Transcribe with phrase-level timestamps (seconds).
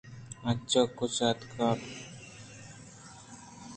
[0.49, 1.79] آ چہ کج ءَآتکگ؟